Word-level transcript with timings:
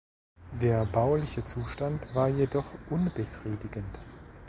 Der 0.59 0.83
bauliche 0.87 1.43
Zustand 1.43 2.15
war 2.15 2.27
jedoch 2.27 2.65
unbefriedigend. 2.89 3.99